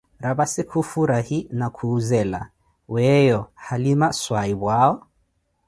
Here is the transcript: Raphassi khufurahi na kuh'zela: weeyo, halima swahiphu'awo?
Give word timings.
Raphassi 0.25 0.63
khufurahi 0.71 1.37
na 1.59 1.67
kuh'zela: 1.75 2.41
weeyo, 2.93 3.39
halima 3.67 4.07
swahiphu'awo? 4.23 4.95